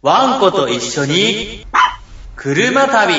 [0.00, 1.66] ワンコと一緒に、
[2.36, 3.14] 車旅。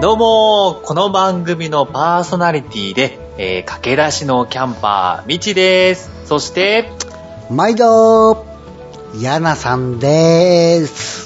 [0.00, 6.10] どうも、この番組のパーソナリティで、えー、駆け出しのキャンパー、みちです。
[6.24, 6.90] そして、
[7.48, 8.44] 毎度、
[9.20, 11.25] ヤナさんです。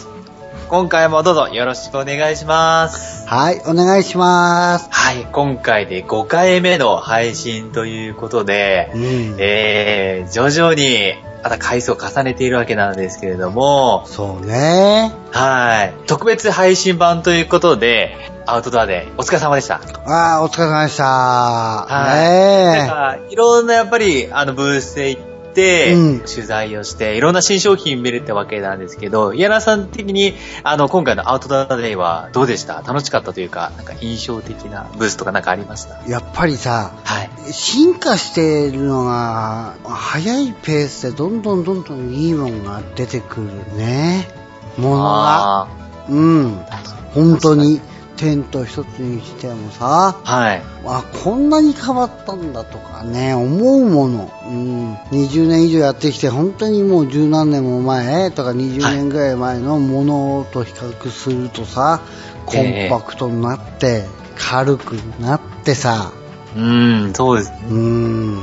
[0.70, 3.26] 今回もどうぞよろしくお願いします。
[3.26, 4.88] はい、お願いします。
[4.92, 9.36] はい、今回で5回目の配信ということでう、ん。
[9.40, 15.12] えー、徐々にまた回数を重ねているわけなんですけれども、そうね。
[15.32, 18.14] はい、特別配信版ということで、
[18.46, 19.80] アウトドアでお疲れ様でした。
[20.06, 21.04] ああ、お疲れ様でした。
[21.04, 22.64] はい。
[22.64, 32.82] なんねか、いろんなやっぱり、あの、ブースへ行って、うん取材をして、いろんな新商品見れたわけなんですけど、イヤナさん的に、あの、今回のアウトドアデイはどうでした？
[32.86, 36.00] 楽しかったというか、なんか印象的なブースとかなんかありました？
[36.06, 36.10] え。
[36.10, 37.52] やっぱりさ、はい。
[37.52, 44.28] 進化しているのが、早いペースでどんどんどんどんいいものが出てくるね。
[44.76, 45.60] ものが。
[45.62, 45.68] あ
[46.08, 46.56] うん。
[46.58, 46.80] ー
[47.14, 47.80] 本当に。
[48.20, 50.62] テント一つにしてもさ、はい。
[50.84, 54.30] あ、こんなに変わったんだとかね、思うもの。
[54.46, 54.94] うん。
[55.10, 62.02] 20年以上やってきて、本当にもう十何年も前とか20年ぐらい前のものと比較するとさ、
[62.44, 64.04] コンパクトになって、
[64.36, 66.12] 軽くなってさ、
[66.54, 67.58] うん、そうですね。
[67.70, 68.38] うん。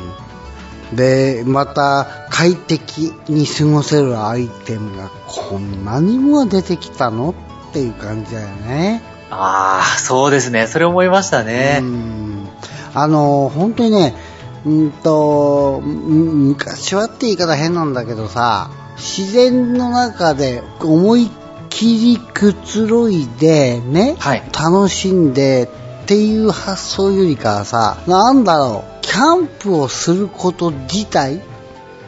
[0.94, 7.36] で、また快適に過ごせるアイテムがこんなにも出てきたの
[7.70, 9.17] っていう感じだよね。
[9.30, 10.67] ああ、そうですね。
[10.67, 11.80] それ思いましたうね。
[11.80, 12.47] ん
[12.94, 14.16] あの、本当にね、
[14.66, 21.30] うんと、む昔はって言い方変なんだけどさ、自然の中で思いっ
[21.70, 24.44] きりくつろいでね、はい。
[24.53, 25.70] 楽しんで
[26.03, 31.42] っていう発想よりかはさ、なんだろう、キャンプをすること自体、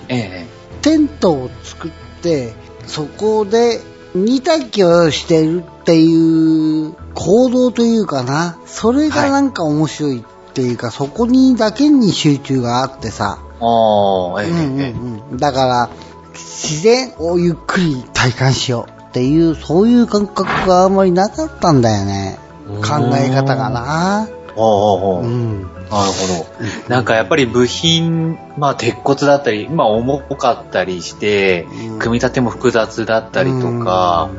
[0.08, 1.92] ええテントを作っ
[2.22, 2.54] て、
[2.88, 3.82] そこで
[4.16, 14.92] 煮炊きをしてるっていう行動というかな、それがなんか面白いっていうか、そこにだけに集中があってさ、ああ、ええうんうんええ。
[14.92, 15.90] うん、だから、
[16.34, 22.40] 自然をゆっくり体感しようっていう、そういう感覚があんまりなかったんだよね。
[22.68, 24.28] 考え方がな。
[24.56, 25.79] おうおうおううん。
[25.90, 26.94] なるほど。
[26.94, 32.00] なんかやっぱり部品、まあ鉄骨だったり、まあ重かったりして、うん。
[32.00, 34.30] 組み立ても複雑だったりとか、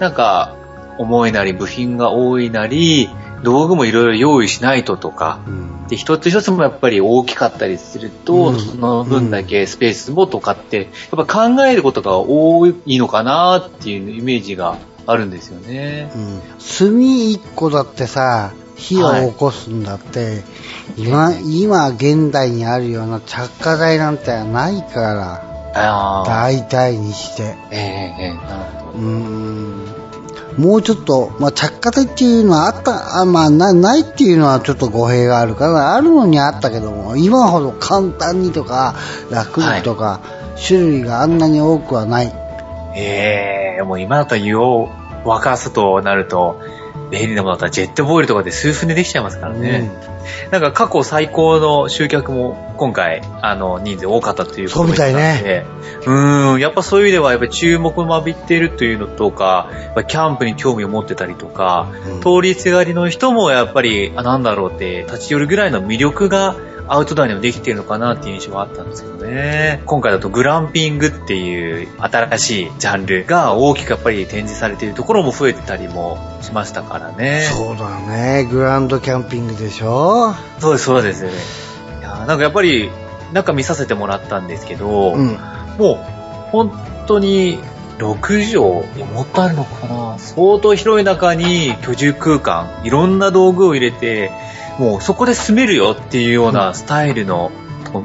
[0.00, 0.56] なんか
[0.98, 3.08] 重いなり部品が多いなり、
[3.42, 8.60] 道具もいろいろ用意しないととか、うん、で、一つ一つもやっぱり大きかったりすると、うん。
[8.60, 14.76] その分だけスペースもとかって、やっぱ考えることが多いのかなっていうイメージが
[15.06, 16.10] あるんですよね。
[16.14, 16.40] うん。
[16.78, 20.44] 炭一個だってさ、火を起こすんだって、
[20.96, 26.24] 今、今現代にあるような着火剤なんてないから。
[26.26, 27.56] 大体にして。
[27.70, 28.98] ええええなるほど。
[28.98, 29.88] うーん。
[30.56, 38.94] もうちょっと、まあ、着火剤っていうのはあった、あまあな、ないっていうのはちょっと語弊があるから、あるのにあったけども、今ほど簡単にとか、
[39.30, 40.20] 楽にとか、
[40.66, 42.32] 種類があんなに多くはない。
[42.96, 44.88] ええもう今だったら湯を
[45.24, 46.60] 沸かすとなると、
[47.10, 49.90] 便利なものだったらジェットボールとかで数分でできちゃいますからね。
[50.50, 55.66] なんか過去最高の集客も今回、あの、人数多かったということそうみたいねで。
[56.06, 59.70] うーん、やっぱそういう意味では、やっぱり注目も浴びているというのとか、
[60.06, 66.56] キャンプに興味を持ってたりとか、うん通りすがりの人もやっぱり、あ、なんだろうって、立ち寄るぐらいの魅力が
[66.88, 69.82] アウトドアにもできているのかなっていう印象があったんですけどね。
[69.84, 77.42] 今回だとグランピングっていう新しいジャンルが大きくやっぱり展示されているところも増えてたりもしましたからね。
[77.52, 78.48] そうだね。
[78.50, 80.17] グランドキャンピングでしょ
[80.58, 81.36] そうです、そうですよね。
[82.00, 82.90] いやーなんかやっぱり、
[83.32, 85.38] 中見させてもらったんですけど、うん。
[85.78, 85.96] もう、
[86.50, 86.72] 本
[87.06, 87.58] 当に、
[87.98, 94.30] 6畳、もっとあるのかな相当広い中に居住空間、いろんな道具を入れて、
[94.78, 97.50] もうそこで住めるよっていうようなスタイルの、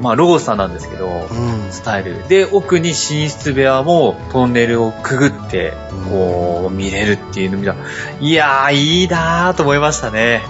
[0.00, 1.70] まあ、ロゴスさんなんですけど、うん。
[1.70, 2.26] スタイル。
[2.28, 5.74] で、奥に寝室部屋もトンネルをくぐって、
[6.10, 7.76] こう、見れるっていうの見たら、
[8.20, 10.42] いやー、いいなーと思いましたね。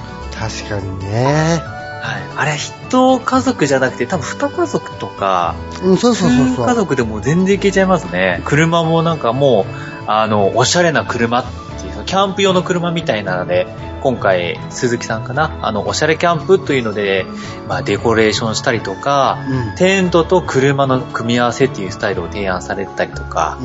[0.49, 1.63] 確かにね。
[2.03, 2.23] はい。
[2.37, 6.67] あれ、一家族じゃなくて、多分二家族とか、うん、そうそうそうそう。
[6.67, 8.43] 家族でも全然いけちゃいますね。
[8.45, 9.65] 車もなんかもう、
[10.07, 11.45] あの、おしゃれな車っ
[11.81, 13.67] ていう、キャンプ用の車みたいなので、
[14.05, 17.25] 今回、鈴木さんかな、あの、おしゃれキャンプというので、
[17.69, 23.59] まあ、デコレーションしたりとか、うんテントと車の組み合わせっていうスタイルを提案されてたりとか。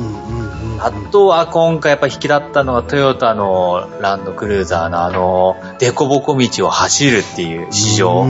[0.82, 8.24] あとは今回やっぱ引き立ったのはトヨタのランドクルーザーのあの、デコボコ道を走るっていう市場。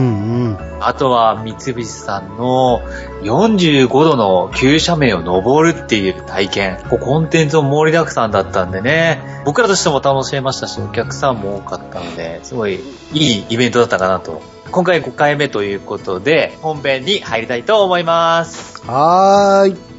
[0.81, 2.81] あとは三菱さんの
[3.21, 6.77] 45度の急斜面を登るっていう体験。
[6.89, 12.79] こうコンテンツも盛りだくさんだったんでね、僕らとしても楽しめましたし、お客さんも多かったので、すごい
[13.13, 14.41] いいイベントだったかなと。
[14.71, 18.81] 今回5回目ということで、本編に入りたいと思います。
[18.87, 19.91] はーい。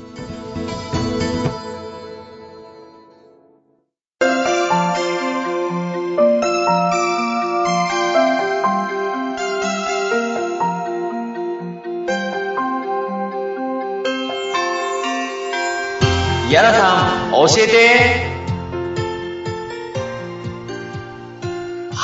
[16.52, 18.31] ヤナさん、教えて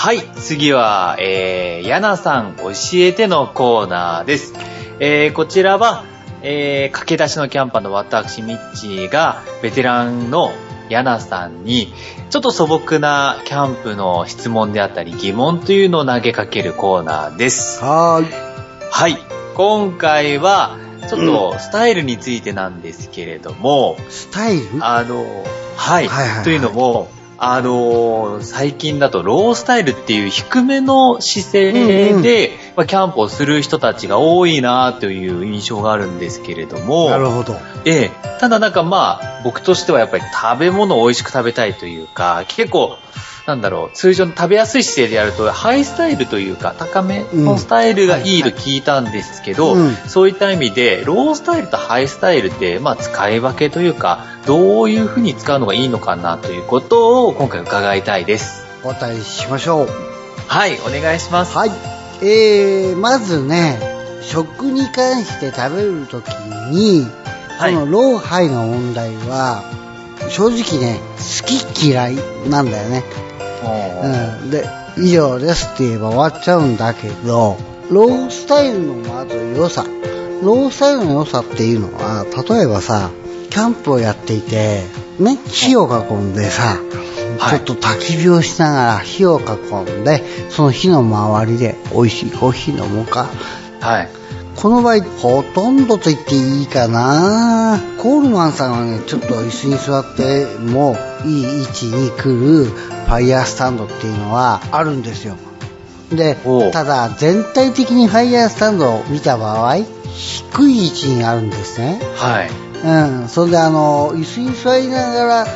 [0.08, 4.54] はい、次は、えー、ヤナさん教えてのコーナーです。
[5.00, 6.02] えー、こちらは、
[6.40, 10.52] えー、駆け出しのキャンパーの私、ミッチーが、ベテランの
[10.88, 11.92] ヤナさんに、
[12.30, 17.84] ちょっと素朴なキャンプの質問であったり疑問というのを投げかけるコーナーです。
[17.84, 18.32] はーい。
[18.90, 19.18] はい、
[19.56, 24.68] 今回は、ちょっとスタイルについてなんですけれども、スタイル？
[24.80, 25.44] あの、
[25.76, 26.08] はい。
[26.08, 32.24] はいはいはいというのも、あの、最近だとロースタイルっていう低めの姿勢で、うんうん。
[32.74, 37.56] まあ、キャンプをする人たちが多いなという印象があるんですけれども、なるほど。
[37.84, 42.98] ええ、ただなんかまあ、僕としてはやっぱり食べ物を美味しく食べたいというか、結構、
[43.48, 58.66] なんだろう、通常の食べやすい姿勢でやると、ハイスタイルというか、高めのスタイルがいいと聞いたんですけど、うんうんそういった意味で、ロースタイルとハイスタイルって、まあ、使い分けというか、どういうふうに使うのがいいのかなということを今回伺いたいです。
[58.84, 59.88] お答えしましょう。
[60.46, 61.56] はい、お願いします。
[61.56, 61.70] はい。
[62.20, 63.80] えー、まずね、
[64.20, 66.28] 食に関して食べるとき
[66.70, 67.06] に、
[67.58, 69.64] はいこのローハイの問題は、
[70.28, 72.16] 正直ね、好き嫌い
[72.48, 73.27] なんだよね。
[73.62, 74.50] うん。
[74.50, 74.64] で、
[74.98, 77.56] 以上ですって言えば終わっちゃうんだけど、
[77.90, 79.84] ロースタイルのまず良さ。
[80.42, 83.10] ロースタイルの良さっていうのは、例えばさ、
[83.50, 84.84] キャンプをやっていて、
[85.18, 86.88] ね、火を囲んでさ、はい
[87.38, 93.28] ちょっと焚き火をしながら火を囲んで、その火の周りで美味しいコーヒー飲もうか。
[93.80, 94.08] はい。
[94.56, 102.66] この場合、ほとんどと言っていいかなコールマンさんはね、ちょっと椅子に座ってもいい位置に来る
[103.08, 105.36] ファイヤースタンドっていうのはあるんですよ。
[106.10, 106.36] で
[106.72, 112.00] ただ全体的にファイヤースタンドを見た場合、低い位置にあるんですね。
[112.16, 112.50] はい。
[112.84, 113.28] うん。
[113.28, 115.46] それであの、椅子に座りながら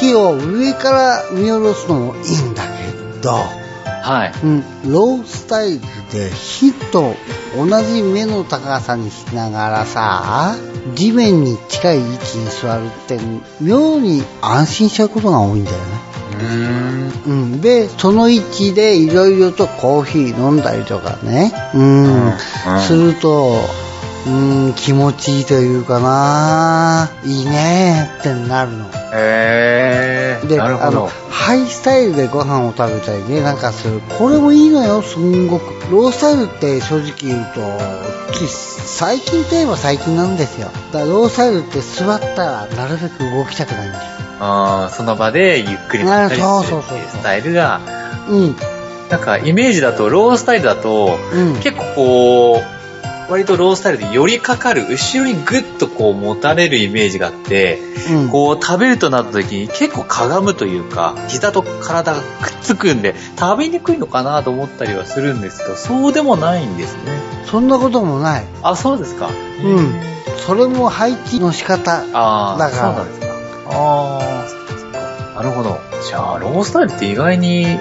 [0.00, 3.30] 火を上から見下ろすのもいいんだけど、
[4.02, 4.32] はい。
[4.44, 5.80] うん、ロースタイル
[6.12, 7.14] で火と
[7.56, 10.56] 同じ目の高さにしながらさ、
[10.96, 13.18] 地面に近い位置に座るって、
[13.60, 15.95] 妙に安心しちゃうことが多いんだよね。
[16.38, 17.52] うーん。
[17.52, 22.38] うん、で、その位置でいろいろとコーヒー飲んだりとかね、うん、うん。
[22.80, 23.60] すると、
[24.26, 28.86] うん、気持ちいいというかな、いいねってなるの。
[29.14, 30.46] へー。
[30.48, 31.10] で、なるほどあの、。
[31.30, 34.00] ハイスタイルでご飯を食べたりね、なんかする。
[34.18, 35.64] これもいいのよ、すんごく。
[35.92, 37.60] ロースタイルって正直言うと、
[38.34, 40.70] つい最近といえば最近なんですよ。
[40.92, 44.04] だからロースタイルって座ったらなるべく動きたくないんだよ。
[44.40, 47.80] あーその場でゆっくりまったりするあそうそうそうっていうスタイルが、
[48.28, 48.56] うん、
[49.08, 51.54] なんかイメージだと、ロースタイルだと、うん。
[51.60, 52.75] 結構こう、
[53.28, 57.78] 割とロースタイルで寄りかかる、後ろにグッとこう持たれるイメージがあって、
[58.10, 67.20] うん、こう食べるとなった時に結構かがむというか、膝と体がくっつくんで、食べにくいのかなと思ったりはするんですけど、そうでもないんですね。
[67.46, 68.44] そんなこともない。
[68.62, 69.30] あ、そうですか。
[69.62, 69.94] うん。
[70.46, 72.04] それも配置の仕方。
[72.12, 73.26] ああ、だからそうなんですか。
[73.70, 74.20] あ
[75.32, 75.36] あ。
[75.36, 75.78] なるほど。
[76.08, 77.78] じゃあ、ロースタイルって意外に、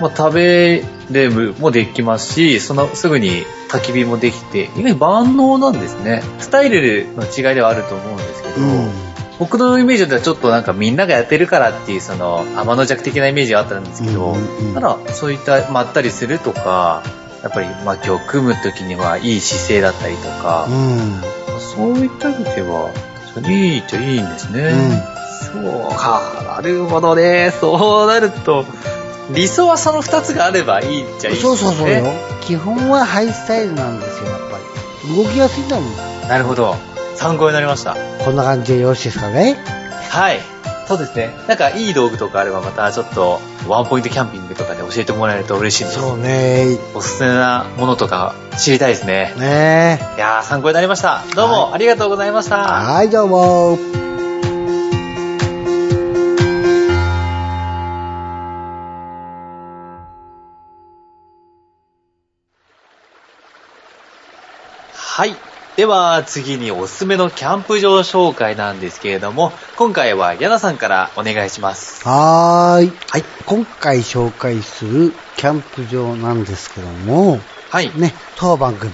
[0.00, 6.22] まあ、食べれるもできますし、そのすぐに焚き火もできて、意外に万能なんですね。
[6.38, 8.90] スタイルの違いではあると思うんですけど、うん。
[9.38, 17.02] 僕のイメージではちょっとなんかみんながやってるからっていうその天の弱的なイメージがあったんですけど、うんうんうんただそういったまったりするとか、
[17.42, 21.20] やっぱり薪を組む時にはいい姿勢だったりとかう、ん。
[21.60, 22.90] そういった意味では、
[23.46, 24.72] いいっちゃいいんですね。
[25.52, 27.52] そうか、なるほどね。
[27.60, 28.64] そうなると、
[29.30, 31.42] 理想はその二つがあればいいっちゃいいですね。
[31.42, 32.04] そうそうそうよ。
[32.42, 34.58] 基本はハイスタイルなんですよ、やっぱ
[35.04, 35.16] り。
[35.16, 36.28] 動きやすいんだもん。
[36.28, 36.76] なるほど。
[37.16, 37.96] 参考になりました。
[38.24, 39.56] こんな感じでよろしいですかね？
[40.10, 40.40] はい。
[40.86, 41.34] そうですね。
[41.48, 45.98] なんかいい道具とかあればまたちょっとワンポイントキャンピングとかで教えてもらえると嬉しいです。
[45.98, 46.78] そうね。
[46.94, 49.34] おすすめなものとか知りたいですね。
[49.36, 51.24] ねいやー参考になりました。
[51.34, 52.58] どうもありがとうございました。
[52.58, 54.05] はい、どうも。
[65.16, 65.34] はい。
[65.76, 72.06] では、次におすすめのキャンプ場紹介なんですけれども、今回はヤナさんからお願いします。
[72.06, 72.92] はーい。
[73.08, 73.24] はい。
[73.46, 77.98] 今回紹介するキャンプ場なんですけども、はい。
[77.98, 78.92] ね、当番組、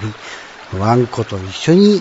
[0.78, 2.00] ワンコと一緒に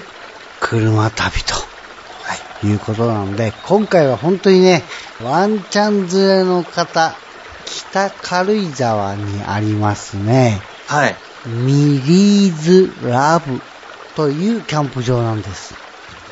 [0.59, 1.55] 車旅と。
[1.55, 2.67] はい。
[2.67, 4.83] いうことなので、今回は本当にね、
[5.23, 7.15] ワンちゃん連れの方、
[7.65, 11.15] 北軽井沢にありますね、はい。
[11.47, 13.59] ミリーズラブ
[14.15, 15.73] というキャンプ場なんです。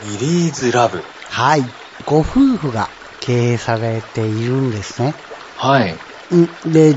[0.06, 1.02] ミリーズラブ。
[1.30, 1.64] はい。
[2.06, 2.24] ご夫
[2.58, 2.90] 婦が
[3.22, 5.14] 経営されているんですね。
[5.58, 5.98] はい。
[6.32, 6.96] うんで、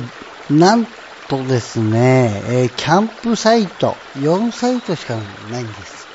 [0.51, 0.87] なん
[1.29, 5.17] とですね、えーキャンプサイト、4サイトしか
[5.51, 6.07] ないんです。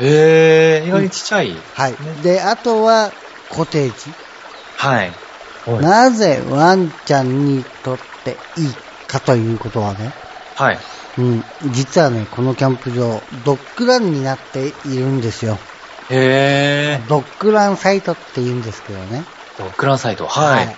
[0.00, 1.56] えー、意外にちっちゃい。
[1.74, 1.96] はい。
[2.22, 3.10] で、あとは、
[3.50, 3.92] コテージ。
[4.76, 5.12] はい。
[5.82, 8.74] なぜワンちゃんにとっていい
[9.06, 10.12] かということはね、
[10.58, 10.78] はい。
[11.18, 15.56] うん、実はね、このキャンプ場、ドッグランになっているんですよ。
[16.10, 19.24] へドッグランサイトって言うんですけどね。
[19.56, 19.62] ー。
[19.62, 20.26] ドッグランサイト。
[20.26, 20.66] はい。
[20.66, 20.76] はい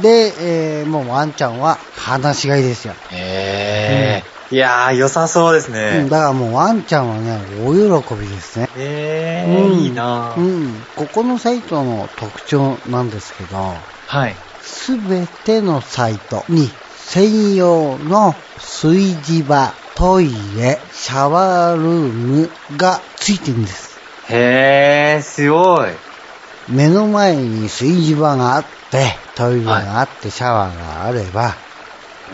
[0.00, 0.32] で、
[0.80, 2.94] えーもうワンちゃんは話し飼いですよ。
[3.10, 4.54] へー。
[4.54, 6.04] いやー、良さそうですうん、ね。
[6.08, 8.68] だからもうワンちゃんはね、大喜びですね。
[8.76, 10.84] へー、うんいいなーうん。
[10.94, 13.56] ここのサイトの特徴なんですけど、
[14.06, 14.36] はい。
[14.62, 16.70] すべてのサイトに
[17.06, 23.98] 専用の炊事場、トイレ、シャワールームがついてるんです。
[24.28, 25.90] へー、すごい。
[26.68, 31.54] 目の前に炊事場があって、トイレがあって、シャワーがあれば、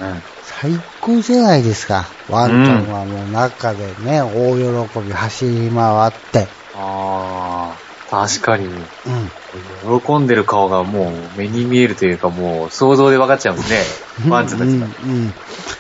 [0.00, 0.22] うん。
[0.44, 2.06] 最高じゃないですか。
[2.28, 8.66] ワンちゃんはもう中でね、大喜び走り回って、あー、確かに。
[8.66, 10.00] うん。
[10.00, 14.30] 喜んでる顔がもう目に見えるというかもう想像で分かっちゃうんですね。
[14.30, 14.86] ワンちゃんたちが。
[14.86, 15.34] うん、うん。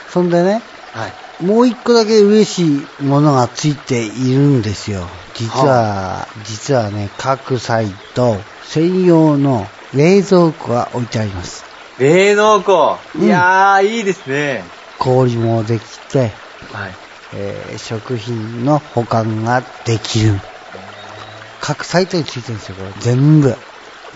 [0.08, 1.44] そんでね、はい。
[1.44, 5.06] もう一個だけ嬉しいものがついているんですよ。
[5.34, 11.64] 実は、実はね、各サイト専用の冷蔵庫が置いてあります。
[11.98, 12.98] 冷蔵庫。
[13.16, 14.64] うんいやー、いいですね。
[14.98, 16.30] 氷もできて、はい。
[17.34, 20.40] えー食品の保管ができる。
[21.70, 22.90] 各サイトについてるんですよ、これ。
[22.98, 23.54] 全部。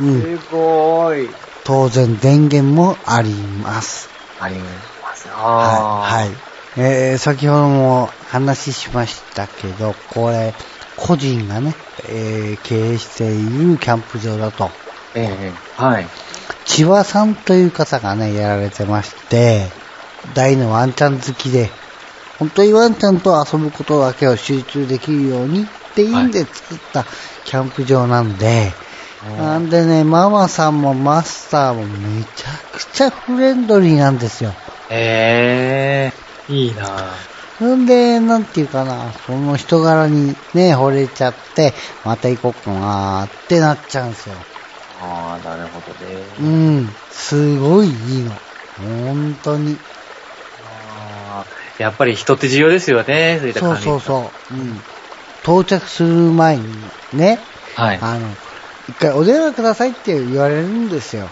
[0.01, 0.21] うん。
[0.21, 1.31] すごーい。
[1.63, 4.09] 当然電源もあります。
[4.41, 5.29] あります。
[5.33, 6.27] あはい。
[6.27, 6.37] はい。
[6.77, 10.53] えー、先ほども話しましたけど、これ、
[10.97, 11.77] 個人がね、
[12.09, 14.71] えー、経営しているキャンプ場だと。
[15.15, 16.07] ええはい。
[16.65, 19.69] 千葉さんという方がね、やられてまして、
[20.35, 21.71] 大のワンちゃん好きで、
[22.41, 27.07] 本当にワンちゃんと遊ぶことだけを集中できるようにっていうんで作った
[27.45, 28.73] キャンプ場なんで、
[29.23, 34.55] なんでね、ママさんもマスターもめちゃくちゃフレンドリーなんですよ。
[34.91, 36.13] え
[36.49, 36.85] えいいな
[37.61, 41.73] なんで、なんていうかな、その人柄にね、惚れちゃって、
[42.05, 44.35] また行こうかなーってなっちゃうんですよ。
[45.01, 46.25] ああ、なるほどね。
[46.39, 48.33] うん、すごいいいの。
[48.79, 49.79] 本当に。
[50.67, 54.55] あーやっぱり人って重要ですよね、そういったそう管理そうそう。
[54.55, 54.83] うん。
[55.45, 56.65] 到着する前に
[57.13, 57.39] ね、
[57.77, 57.99] はい。
[58.01, 58.29] あの、
[58.89, 61.29] 一回お電話くださいって言われるんですよ。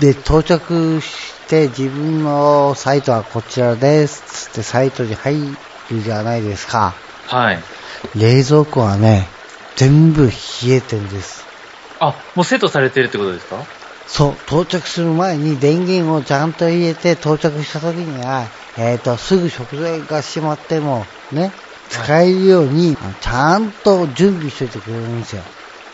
[0.00, 5.38] で、到着して自分のサイトはこちらですつってサイトに入
[5.90, 6.94] るじゃないですか。
[7.26, 7.58] はい。
[8.16, 9.26] 冷蔵庫はね、
[9.76, 10.32] 全部冷
[10.70, 11.44] えてるんです。
[12.00, 13.64] あ、もうセットされてるってことですか？
[14.06, 18.46] そう、到着する前に電源をちゃんと入れて到着した時には、
[18.76, 21.52] えっ、と、すぐ食材が閉まっても、ね、
[22.02, 25.42] 使えるように、ちゃんと準備しといてくれるんですよ。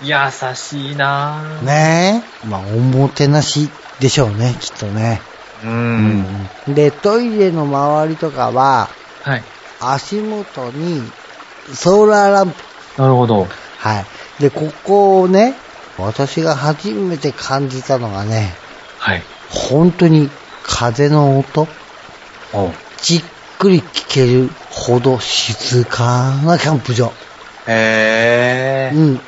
[0.02, 0.14] 優
[0.54, 1.64] しいなぁ。
[1.64, 2.46] ねえ。
[2.46, 5.20] まあ、おもてなしでしょうね、きっとね。
[5.62, 6.48] うん。
[6.68, 8.88] で、トイレの周りとかは、
[9.22, 9.42] はい。
[9.80, 11.02] 足元に
[11.74, 12.56] ソーラーランプ。
[12.96, 13.46] なるほど。
[13.78, 14.06] はい。
[14.42, 15.54] で、ここをね、
[15.98, 18.54] 私が初めて感じたのがね、
[18.98, 19.22] はい。
[19.50, 20.30] 本当に
[20.62, 21.68] 風の音？
[23.02, 23.22] じっ
[23.60, 27.12] くり聞けるほど静かなキャンプ場。
[27.68, 28.96] へー。
[28.96, 29.20] うん。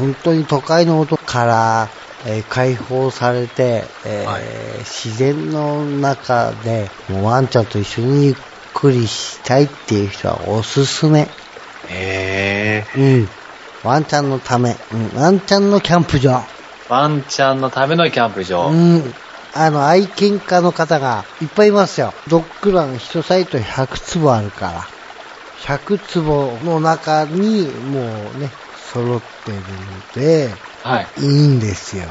[0.00, 1.88] 本当に都会の音から、
[2.26, 4.42] えー解放されて、えーはい
[4.78, 8.36] 自然の中で、もうワンちゃんと一緒にゆっ
[8.72, 11.28] くりしたいっていう人はおすすめ。
[11.90, 13.28] へうん。
[13.84, 16.42] ワンちゃんのため、うん、ワンちゃんのキャンプ場。
[16.88, 18.68] ワンちゃんのためのキャンプ場。
[18.68, 19.14] うん。
[19.54, 22.12] あの、愛犬家の方がいっぱいいますよ。
[22.28, 24.86] ドッグラン1サイト100坪あるから。
[25.62, 28.50] 100坪の中にもうね、
[28.92, 30.48] 揃ってるので、
[30.82, 31.06] はい。
[31.20, 32.04] いいんですよ。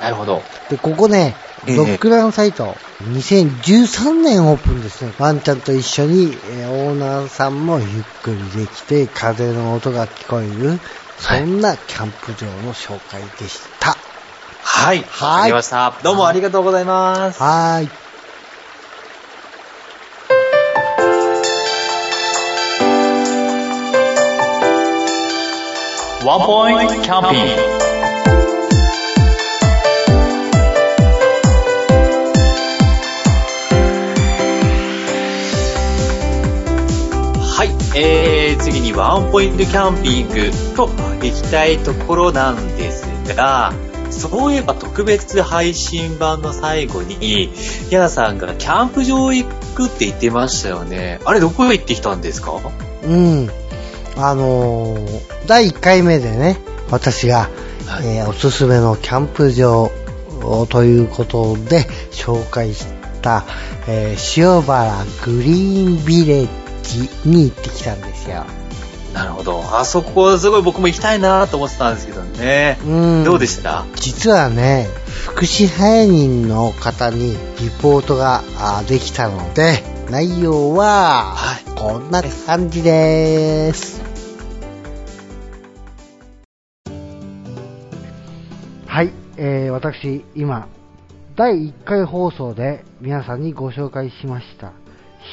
[0.00, 0.42] なるほど。
[0.70, 1.34] で、ここね、
[1.66, 5.12] ええドッグランサイト、2013年オープンですね。
[5.18, 7.88] ワンちゃんと一緒に、えーオーナーさんもゆっ
[8.22, 10.78] くりできて、風の音が聞こえる、
[11.18, 13.99] そんなキャンプ場の紹介でした。
[14.72, 15.02] はい。
[15.02, 15.92] はいわかりました。
[16.02, 17.42] どうもありがとうございます。
[17.42, 17.90] はーい。
[26.24, 27.62] ワンポイントキャンピング。
[37.42, 40.88] はい、えー、次にワンポイントキャンピングと
[41.20, 43.74] 行きたいところなんですが、
[44.20, 47.50] そういえば特別配信版の最後に、
[47.90, 51.20] ヤナさんがキャンプ場行くって言ってましたよね。
[51.24, 52.60] あれどこへ行ってきたんですか？
[53.04, 53.50] うん。
[54.16, 56.58] あのー第1回目でね、
[56.90, 57.48] 私が、
[57.86, 59.90] はいえーおすすめのキャンプ場
[60.68, 62.86] ということで紹介し
[63.22, 63.44] た、
[63.88, 66.48] えー塩原グリーンビレッ
[66.82, 68.44] ジに行ってきたんですよ。
[69.12, 69.62] なるほど。
[69.76, 72.78] あそこすごい僕も行きたいなと思ってたんですけどね。
[72.84, 73.84] うんどうでした？
[73.96, 74.86] 実はね、
[75.26, 84.00] 福祉配人の方にリポートがあできたので、内容ははい、こんな感じです。
[88.86, 90.68] はい、えー、私、今、
[91.36, 94.72] 第1回放送で皆さんにご紹介しました、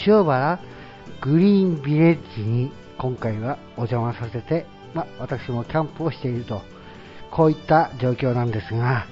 [0.05, 0.59] 塩原
[1.21, 6.61] グリーンビレッジに今回はお邪魔させて、まあ、私もキャンプをしていると、
[7.31, 9.05] こういった状況なんですが、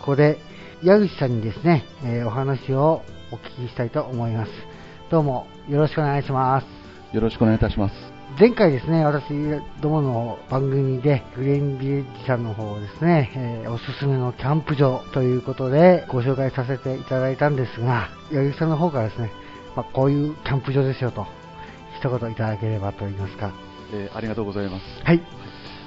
[0.00, 0.38] ここで
[0.82, 4.52] 矢口さんにですね、えーお話をお聞きしたいと思います。
[5.10, 6.66] どうもよろしくお願いします。
[7.14, 7.94] よろしくお願いいたします。
[8.38, 9.24] 前回ですね、私
[9.80, 19.30] どもの番組でグレーンビレッジさんの方をですね、えーおすすめのキャンプ場ということでご紹介させていただいたんですが、矢口さんの方からですね、
[19.74, 21.26] まあ、こういうキャンプ場ですよと、
[22.04, 23.50] 一言いただければと言いますか。
[23.92, 24.82] えーありがとうございます。
[25.04, 25.22] はい。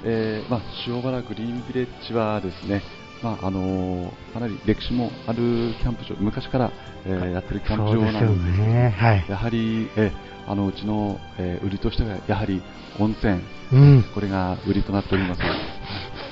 [0.04, 2.82] えーまあ、塩原グリーンビレッジはですね、
[3.22, 6.72] まああのーかなり歴史もあるキャンプ場、昔から、
[7.06, 8.94] えーやってるキャンプ場なそうですよので、ね。
[8.98, 9.24] はい。
[9.28, 10.12] やはり、えー
[10.50, 12.60] あのうちの、えー売りとしてはやはり
[12.98, 13.40] 温泉、
[13.72, 14.04] うん。
[14.12, 15.40] これが売りとなっております。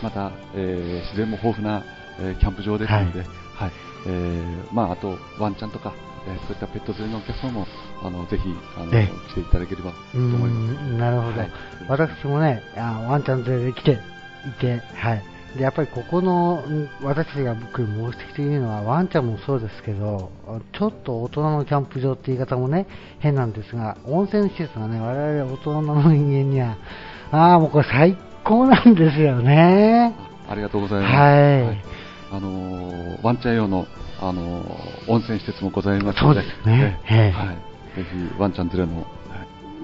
[0.03, 1.85] また、えー自然も豊富な、
[2.19, 3.73] えーキャンプ場ですので、はい
[4.09, 5.93] えーまあ、あとワンちゃんとか、
[6.27, 7.67] えーそういったペット連れのお客様も
[8.03, 8.43] あのぜひ
[8.77, 10.85] あのえ来ていただければとう思います。
[10.85, 11.39] ん、なるほど。
[11.39, 11.51] はい
[11.89, 13.97] 私もね、あワンちゃん連れて来てい
[14.61, 15.23] て、はい。
[15.57, 20.31] で、やっぱりここの、ん私たちが来る目的というのは、ワンちゃんもそうですけど、
[20.73, 22.87] ちょっと大人のキャンプ場って言い方もね、
[23.21, 26.77] 変なんですが、温泉施設がね、我々大人の人間には、
[27.31, 30.15] ああ、もうこれ最高なんですよね。
[30.49, 31.15] ありがとうございます。
[31.15, 32.06] はい
[32.37, 33.87] あのーワンちゃん用の、
[34.21, 37.01] あのー温泉施設もございますので、そうですね。
[37.09, 37.29] ええ。
[37.29, 37.57] えはい。
[37.97, 39.07] ぜひ、ワンちゃん連れの、はい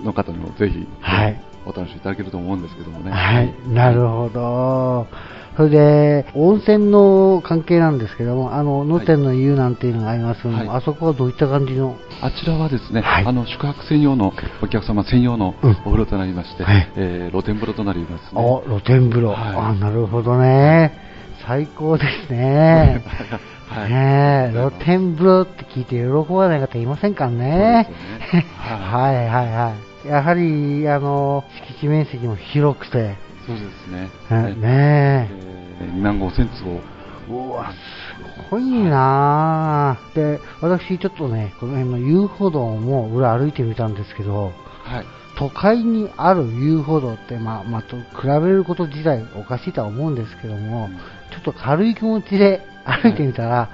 [0.05, 1.41] の方にもぜひ、はい。
[1.65, 3.13] お楽しみいただけると思うんですけどもね。
[3.13, 5.07] はい、なるほど。
[5.57, 10.69] それで、温泉の関係なんですけども、あの、野天の湯なんていうのがありますけども、はい。
[10.79, 11.95] あそこはどういった感じの？
[12.21, 13.27] あちらはですね、はい。
[13.27, 15.71] あの宿泊専用のお客様専用のうん。
[15.71, 16.93] お風呂となりまして、はい。
[16.97, 18.43] えー露天風呂となります、ね。
[18.43, 19.29] お、露天風呂。
[19.31, 19.57] はい。
[19.57, 21.12] あ、なるほどね。
[21.47, 23.03] 最高ですね。
[23.69, 27.39] はいねえ、露天風呂って聞いて喜ばない方いませんからね。
[27.39, 27.87] ね
[28.61, 29.73] はいはいは
[30.05, 30.09] い。
[30.09, 34.01] やはり、あの、敷地面積も広くて、そうですね。
[34.01, 35.29] ねえ
[35.81, 35.85] え。
[35.85, 36.81] ー2万5千坪。
[37.31, 40.15] うわ、すごいなぁ。
[40.15, 44.53] で、私ちょっとね、この辺の遊歩道も裏歩いてみたんですけど、
[44.85, 45.07] はい。
[45.39, 53.69] 都会にある遊歩道って、まあ、まあ、と比べること自体おかしいとは思うんですけども、うんちょっと軽い気持ちで歩いてみたら、は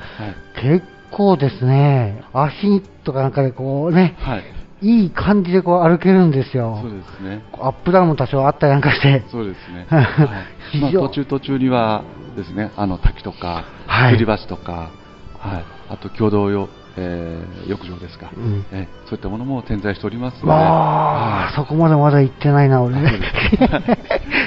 [0.56, 0.60] い。
[0.62, 4.44] 結構ですね、足とかなんかでこうね、はい。
[4.80, 6.92] いい感じでこう歩けるんですよそう。
[6.92, 7.42] ですね。
[7.54, 9.24] アップダウンも多少あったりなんかして。
[9.30, 9.86] そうですね。
[10.80, 12.04] まあ、途中途中には
[12.36, 14.90] ですね、あの滝とか、はい吊り橋とか、
[15.38, 23.18] はい、あと共同用、えー浴場ですか、うんえーそういったものも点在しておりますので、わあ、はいそこまでまだ行ってないな、俺ね。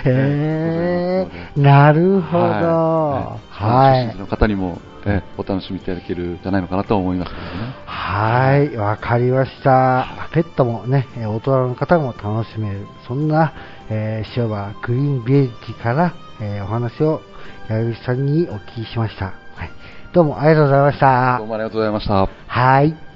[0.06, 2.44] へえ、なるほど。
[2.48, 7.50] はいはいの方にも、えーお楽しみいただけるんじゃないのかなと思いますけどね。
[7.86, 10.08] はい、わかりました。
[10.34, 13.54] ペットもね、えー大人の方も楽しめる、そんな、
[13.90, 17.22] えー、塩原グリーンビレッジから、えーお話を
[17.70, 19.26] 矢口さんにお聞きしました。
[19.26, 19.32] は
[19.66, 19.70] い。
[20.14, 21.48] どうもありがとうございましたどう。
[21.48, 22.28] もありがとうございました。
[22.48, 23.11] はい。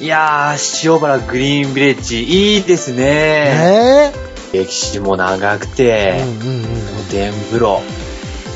[0.00, 4.12] いやー、塩原グリーンビレッジ、いいですね。
[4.12, 4.12] え
[4.52, 7.80] 歴史も長くー、て、うんうん露天風呂、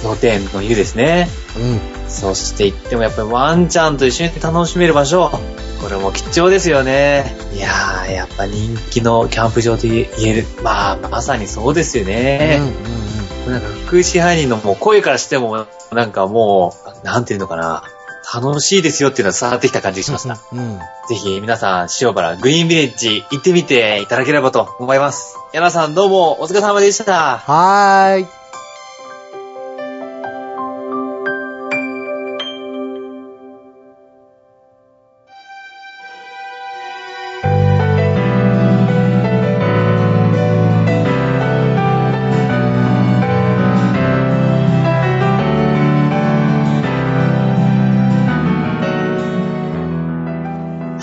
[0.02, 1.28] 露天の湯ですね。
[1.56, 1.62] うん。
[1.72, 2.10] うん。
[2.10, 5.30] そして行ってもやっぱりワンちゃんと一緒に楽しめる場所。
[5.80, 7.36] これも貴重ですよね。
[7.54, 10.44] いやー、やっぱ人気のキャンプ場と言える。
[10.62, 12.60] まあ、まさにそうですよね。
[13.46, 17.84] なんか福祉支配人のもう声からしても、なんかもう、なんていうのかな。
[18.34, 20.38] 楽しいですよっていうのは伝わってきた感じがしました。
[20.52, 20.58] うん。
[20.58, 20.78] うん。
[20.78, 25.36] ぜひ皆さん、塩原グリーンビレッジ行ってみていただければと思います。
[25.52, 27.38] 柳さんどうもお疲れ様でした。
[27.38, 28.37] はーい。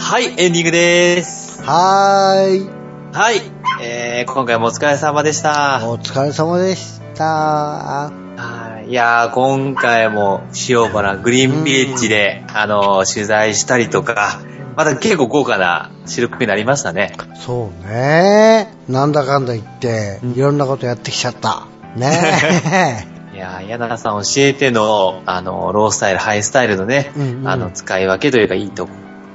[0.08, 1.64] はい、エンディングです。
[1.64, 2.70] はーい。
[3.12, 3.42] はい、
[3.82, 5.82] えー、今回もお疲れ様でした。
[5.90, 7.24] お疲れ様でした。
[7.24, 14.42] はいいやー、今回も塩原グリーンビレッジで、あのー取材したりとか、
[14.76, 17.16] また結構豪華な収録になりましたね。
[17.34, 18.76] そうね。
[18.88, 21.66] なんだかんだ言って、うんいろんなことやってきちゃった。
[21.96, 28.92] ね いやー、柳さん教えての、あのーロースタイル、ハイスタイルのね、うんうんあの、使い分けというかいいとこ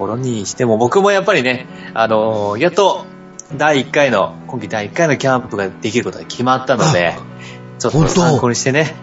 [0.06, 3.06] ろにしても、僕もやっぱりね、あのーやっと、
[3.56, 7.14] 第1回の、今季第1回のキャンプができることが決まったので、
[7.78, 8.94] ちょっと参考にしてね。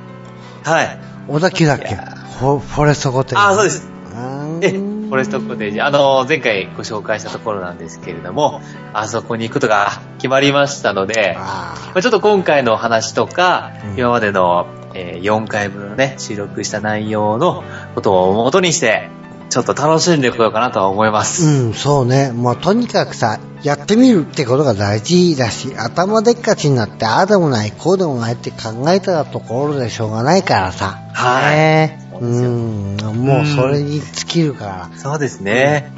[0.63, 0.99] はい。
[1.27, 1.95] 小田急だっけ？
[2.39, 3.43] フォレストコテージ。
[3.45, 3.88] あー、そうです。
[3.88, 4.71] うえ。
[4.71, 5.81] フォレストコテージ。
[5.81, 8.62] あの、前回ご紹介したところなんですけれども、
[8.93, 17.63] あそこに行くことが決まりましたので、あまあちょっと今回の話とか、うん今までの、えー4回分のね、収録した内容の
[17.95, 19.10] ことを元にして、
[19.49, 21.45] ちょっと楽しんでこようかなとは思います。
[21.45, 22.31] ーうん、そうね。
[22.31, 30.99] もうとにかくさ、やってみるってことが大事だし、頭でっかちになって、ああでもない、こうでもないって考えたところでしょうがないからさ。
[31.13, 34.89] はいうん、もうそれに尽きるから。
[34.97, 35.91] そうですね。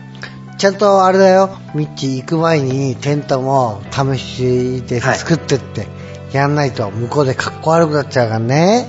[0.57, 5.87] ちゃんとあれだよ、ミッチー行く前にテントも試しで作ってって、
[6.33, 8.87] やんないと向こうでかっこ悪くなっちゃうからね。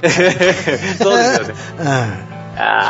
[0.02, 1.54] そうですよね。
[2.24, 2.29] うん。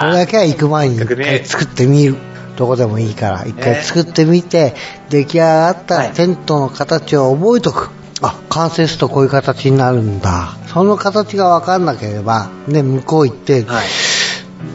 [0.01, 2.17] それだけは行く前に一回作ってみる。
[2.57, 4.75] どこでもいいから、一回作ってみて、
[5.09, 7.91] 出来上がったはいテントの形を覚えとく。
[8.23, 10.57] あ、完成するとこういう形になるんだ。
[10.67, 13.87] その形がわかんなければ、ね、向こう行って、はい。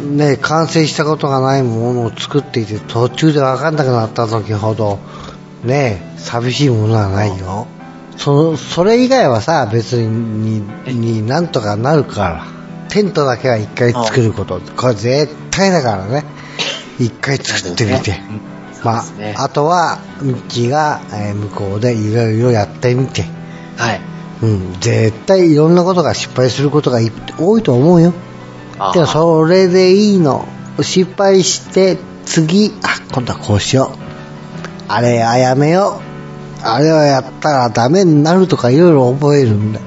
[0.01, 4.99] ね、完成したことがないものを作っていて途中で分かんなくなった時ほど
[5.63, 7.67] ね寂しいものはないよ
[8.17, 12.54] そのそれ以外はさ別にになんとかなるから
[12.89, 14.59] テントだけは一回作ること。
[14.77, 16.23] これ絶対だからね。
[16.99, 18.41] 一回作ってみて、うん。
[18.83, 19.35] まそうですね。
[19.37, 23.25] あ、あとはミッチーが、えー向こうでいろいろやってみて。
[23.77, 24.01] はい。
[24.41, 28.13] うん、絶対いろんなことが失敗することがい多いと思うよ。
[28.93, 30.47] でもそれでいいの。
[30.81, 33.97] 失敗して次あ今度はこうしよう。
[34.87, 36.65] あれはやめよう。
[36.67, 39.79] あれはやったらダメになるとかいろいろ覚えるんだ。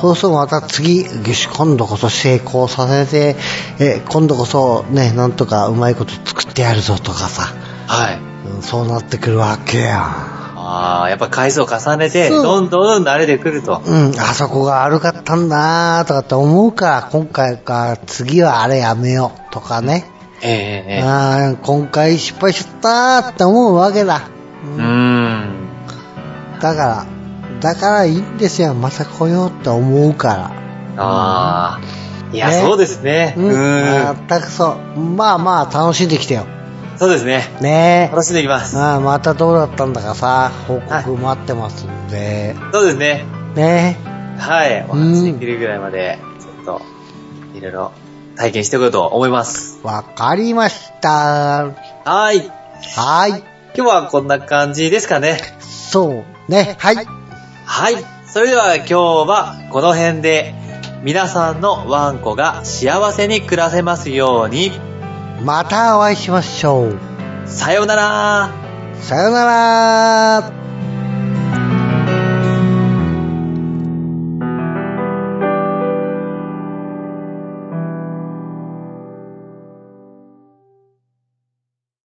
[0.00, 3.36] そうするとまた次今度こそ成功させて
[3.78, 7.54] え今度こそねなんとかうまいこと作ってやるぞとかさ、
[7.86, 8.18] はい。
[8.18, 10.36] うんそうなってくるわけや
[10.68, 13.82] ああ、やっぱ回数を重ねて、どんどん慣れてくると。
[13.84, 20.10] うん、あそこが悪かったんだなとかって思うから今回か次はあれやめようとかね
[20.42, 20.52] ええ
[20.88, 24.28] ええ今回失敗しちゃったって思うわけだ。
[24.76, 25.68] うーん。
[26.60, 27.06] だから、
[27.66, 28.74] だからいいんですよ。
[28.74, 31.02] また来ようって思うから。
[31.02, 31.80] ああ。
[32.32, 33.34] いや、ねそうですね。
[33.36, 33.50] ううん。
[33.50, 34.28] ーん。
[34.28, 35.00] 全くそう。
[35.00, 36.46] まあまあ楽しんできてよ。
[36.96, 37.42] そうですね。
[37.60, 38.78] ね楽しんでいきます。
[38.78, 42.54] あーまたどうだったんだかさ、報告待ってますんで。
[42.72, 43.24] そうですね。
[43.56, 43.98] ね
[44.38, 44.86] はい。
[44.88, 46.82] おうん話できるぐらいまで、ちょっと、
[47.58, 47.92] いろいろ
[48.36, 49.80] 体験してこようと思います。
[49.82, 51.08] わかりました。
[52.04, 52.48] はい。
[52.96, 53.30] はい。
[53.74, 55.40] 今日はこんな感じですかね。
[55.60, 56.76] そうね。
[56.78, 56.94] はい。
[56.96, 57.25] はい。
[58.26, 60.54] それでは今日はこの辺で、
[61.02, 64.72] 皆さんのワンコが幸せに暮らせますように、
[65.44, 66.98] またお会いしましょう。
[67.46, 68.50] さようなら。
[69.00, 70.65] さよなら